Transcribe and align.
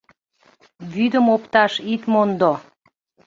Вӱдым 0.93 1.25
опташ 1.35 1.73
ит 1.93 2.01
мондо. 2.11 2.53